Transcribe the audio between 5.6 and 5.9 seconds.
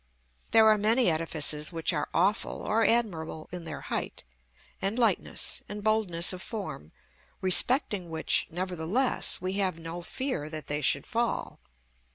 and